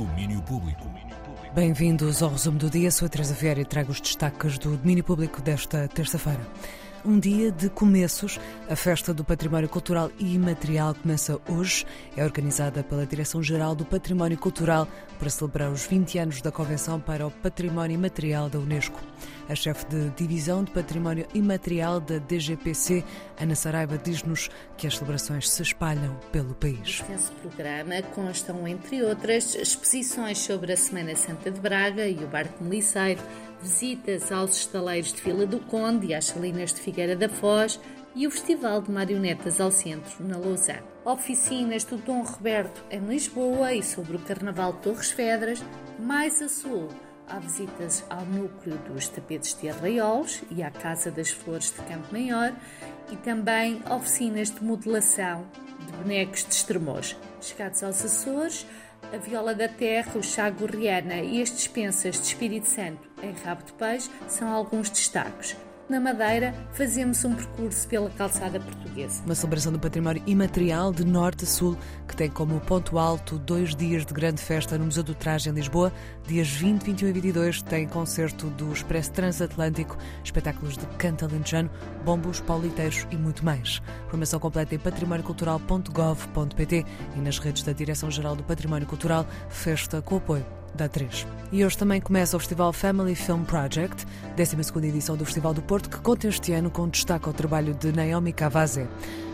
[0.00, 0.90] Domínio Público.
[1.54, 2.90] Bem-vindos ao resumo do dia.
[2.90, 6.40] Sou a Teresa Vieira e trago os destaques do domínio público desta terça-feira.
[7.02, 8.38] Um dia de começos.
[8.68, 11.86] A Festa do Património Cultural e Imaterial começa hoje.
[12.14, 14.86] É organizada pela Direção-Geral do Património Cultural
[15.18, 19.00] para celebrar os 20 anos da Convenção para o Património Imaterial da Unesco.
[19.48, 23.02] A chefe de Divisão de Património Imaterial da DGPC,
[23.40, 27.02] Ana Saraiva, diz-nos que as celebrações se espalham pelo país.
[27.08, 32.62] Nesse programa constam, entre outras, exposições sobre a Semana Santa de Braga e o Barco
[32.62, 33.20] Meliceiro,
[33.62, 37.80] visitas aos estaleiros de Vila do Conde e às salinas de Figueira da Foz
[38.14, 40.82] e o Festival de Marionetas ao Centro, na Lausanne.
[41.04, 45.62] Oficinas do Dom Roberto em Lisboa e sobre o Carnaval de Torres Vedras,
[45.98, 46.88] mais a sul
[47.30, 52.12] há visitas ao núcleo dos tapetes de arraiolos e à Casa das Flores de Campo
[52.12, 52.52] Maior
[53.10, 55.46] e também oficinas de modelação
[55.86, 57.16] de bonecos de extremos.
[57.40, 58.66] Chegados aos Açores,
[59.12, 63.64] a Viola da Terra, o Chá Gorriana e as dispensas de Espírito Santo em Rabo
[63.64, 65.56] de Peixe são alguns destaques
[65.90, 69.20] na Madeira, fazemos um percurso pela calçada portuguesa.
[69.26, 73.74] Uma celebração do património imaterial de norte a sul, que tem como ponto alto dois
[73.74, 75.92] dias de grande festa no Museu do Traje em Lisboa.
[76.26, 81.68] Dias 20, 21 e 22 tem concerto do Expresso Transatlântico, espetáculos de canto alentejano,
[82.04, 83.82] bombos, pauliteiros e muito mais.
[84.08, 90.59] Formação completa em patrimónicultural.gov.pt e nas redes da Direção-Geral do Património Cultural, festa com apoio
[90.74, 91.26] da 3.
[91.52, 95.90] E hoje também começa o Festival Family Film Project, 12 edição do Festival do Porto,
[95.90, 98.86] que conta este ano com destaque ao trabalho de Naomi Cavazé.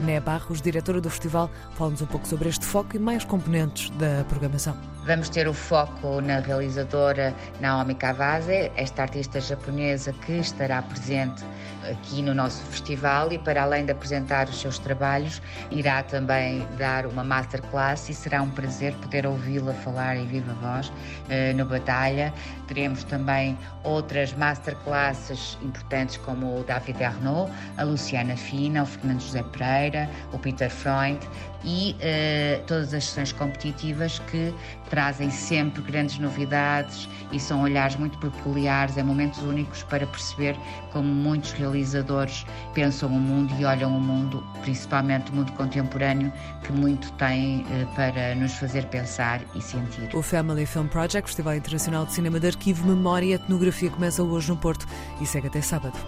[0.00, 4.24] Né Barros, diretora do festival, fala-nos um pouco sobre este foco e mais componentes da
[4.28, 4.76] programação.
[5.06, 11.42] Vamos ter o foco na realizadora Naomi Kawase, esta artista japonesa que estará presente
[11.90, 17.06] aqui no nosso festival e para além de apresentar os seus trabalhos, irá também dar
[17.06, 20.92] uma masterclass e será um prazer poder ouvi-la falar em viva voz
[21.28, 22.32] eh, no Batalha.
[22.66, 29.42] Teremos também outras masterclasses importantes como o David Arnaud, a Luciana Fina, o Fernando José
[29.42, 31.20] Pereira, o Peter Freund
[31.64, 34.54] e uh, todas as sessões competitivas que
[34.90, 40.56] trazem sempre grandes novidades e são olhares muito peculiares, é momentos únicos para perceber
[40.92, 46.72] como muitos realizadores pensam o mundo e olham o mundo, principalmente o mundo contemporâneo, que
[46.72, 50.14] muito tem uh, para nos fazer pensar e sentir.
[50.14, 54.48] O Family Film Project, Festival Internacional de Cinema de Arquivo, Memória e Etnografia, começa hoje
[54.50, 54.86] no Porto
[55.20, 55.98] e segue até sábado.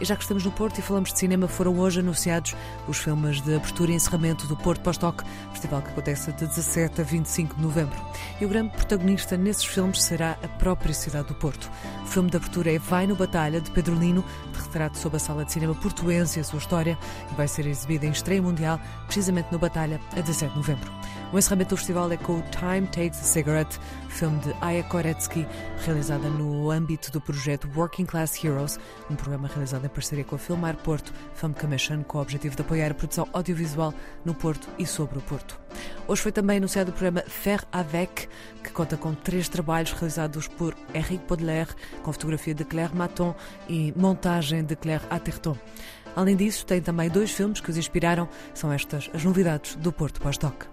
[0.00, 2.56] E já que estamos no Porto e falamos de cinema, foram hoje anunciados
[2.88, 7.04] os filmes de abertura e encerramento do Porto Pós-Toque, festival que acontece de 17 a
[7.04, 7.98] 25 de novembro.
[8.40, 11.70] E o grande protagonista nesses filmes será a própria cidade do Porto.
[12.02, 15.18] O filme de abertura é Vai no Batalha, de Pedro Lino, de retrato sob a
[15.18, 16.98] sala de cinema portuense e a sua história,
[17.32, 20.90] e vai ser exibido em estreia mundial, precisamente no Batalha, a 17 de novembro.
[21.32, 23.78] O encerramento do festival é com o Time Takes a Cigarette,
[24.08, 25.46] filme de Aya Koretsky,
[25.84, 30.38] realizada no âmbito do projeto Working Class Heroes, um programa realizado em parceria com a
[30.38, 33.94] Filmar Porto Film Commission, com o objetivo de apoiar a produção audiovisual
[34.24, 35.58] no Porto e sobre o Porto.
[36.06, 38.28] Hoje foi também anunciado o programa Faire Avec,
[38.62, 43.34] que conta com três trabalhos realizados por Henrique Baudelaire, com fotografia de Claire Maton
[43.68, 45.56] e montagem de Claire Atherton.
[46.16, 48.28] Além disso, tem também dois filmes que os inspiraram.
[48.52, 50.64] São estas as novidades do Porto Pós-Doc.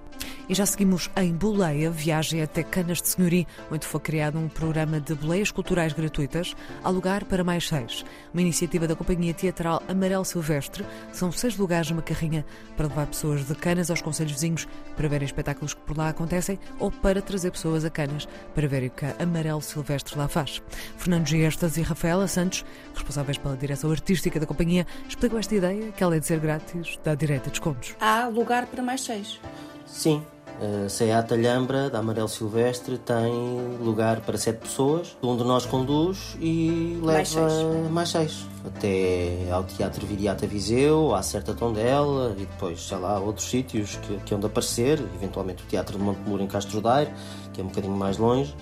[0.49, 4.97] E já seguimos em Boleia, viagem até Canas de Senhorim, onde foi criado um programa
[4.97, 8.05] de boleias culturais gratuitas, ao lugar para mais seis.
[8.33, 10.85] Uma iniciativa da Companhia Teatral Amarelo Silvestre.
[11.11, 12.45] São seis lugares numa carrinha
[12.77, 16.57] para levar pessoas de Canas aos conselhos vizinhos para verem espetáculos que por lá acontecem
[16.79, 18.25] ou para trazer pessoas a Canas
[18.55, 20.61] para verem o que a Amarelo Silvestre lá faz.
[20.95, 26.03] Fernando Gestas e Rafaela Santos, responsáveis pela direção artística da companhia, explicam esta ideia que,
[26.05, 27.95] além de ser grátis, dá direito a descontos.
[27.99, 29.41] Há lugar para mais seis.
[29.85, 30.25] Sim,
[30.61, 33.31] a Seat Alhambra, da Amarelo Silvestre, tem
[33.79, 35.15] lugar para sete pessoas.
[35.21, 37.53] Um de nós conduz e leva mais seis.
[37.91, 38.45] mais seis.
[38.65, 44.17] Até ao Teatro Viriata Viseu, à Certa Tondela e depois, sei lá, outros sítios que,
[44.17, 44.99] que onde aparecer.
[45.15, 47.11] Eventualmente o Teatro de Montemuro em Castro Daire,
[47.53, 48.53] que é um bocadinho mais longe.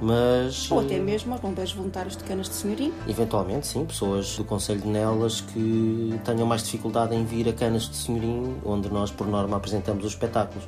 [0.00, 2.92] Mas, Ou até mesmo aos bombeiros voluntários de Canas de Senhorim.
[3.08, 7.88] Eventualmente, sim, pessoas do Conselho de Nelas que tenham mais dificuldade em vir a Canas
[7.88, 10.64] de Senhorim, onde nós, por norma, apresentamos os espetáculos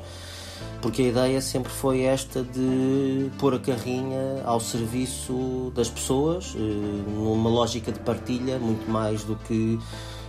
[0.81, 6.59] porque a ideia sempre foi esta de pôr a carrinha ao serviço das pessoas, eh,
[6.59, 9.79] numa lógica de partilha, muito mais do que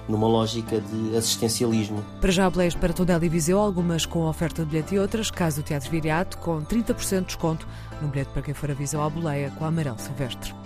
[0.08, 2.04] numa lógica de assistencialismo.
[2.20, 5.62] Para já, Blaze para Tondela e Viseu, algumas com oferta de bilhete e outras, caso
[5.62, 7.68] o Teatro Viriato, com 30% de desconto
[8.02, 10.59] no bilhete para quem for a Viseu à Boleia com a Amarelo Silvestre.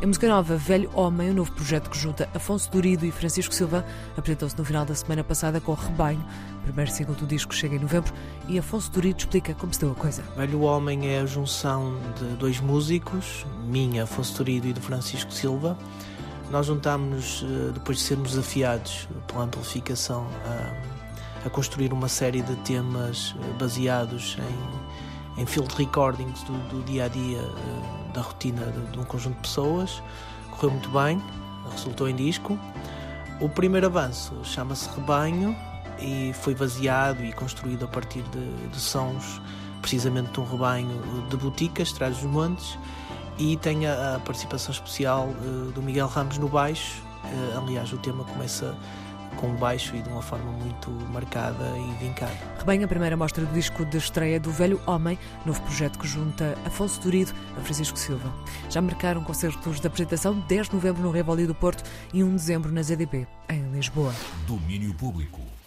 [0.00, 3.84] A música nova Velho Homem, um novo projeto que junta Afonso Durido e Francisco Silva,
[4.16, 6.24] apresentou-se no final da semana passada com o Rebanho,
[6.62, 8.14] primeiro single do disco chega em novembro
[8.46, 10.22] e Afonso Dorido explica como se deu a coisa.
[10.36, 15.76] Velho Homem é a junção de dois músicos, minha, Afonso Dorido e do Francisco Silva.
[16.48, 22.54] Nós juntámos-nos eh, depois de sermos desafiados pela amplificação a, a construir uma série de
[22.58, 24.87] temas eh, baseados em,
[25.38, 29.36] em field recordings do, do dia a dia eh, da rotina de, de um conjunto
[29.36, 30.02] de pessoas.
[30.50, 31.22] Correu muito bem,
[31.70, 32.58] resultou em disco.
[33.40, 35.56] O primeiro avanço chama-se Rebanho
[36.00, 39.40] e foi baseado e construído a partir de, de sons
[39.80, 42.76] precisamente de um rebanho de boticas, Trás dos Montes,
[43.38, 47.00] e tem a, a participação especial uh, do Miguel Ramos no baixo.
[47.24, 48.76] Uh, aliás, o tema começa
[49.38, 52.32] com baixo e de uma forma muito marcada e vincada.
[52.58, 56.58] Rebanho a primeira mostra do disco de estreia do Velho Homem, novo projeto que junta
[56.66, 58.32] Afonso Durido a Francisco Silva.
[58.68, 62.34] Já marcaram concertos de apresentação 10 de novembro no Revoli do Porto e 1 de
[62.34, 64.12] dezembro na ZDB, em Lisboa.
[64.46, 65.57] Domínio Público.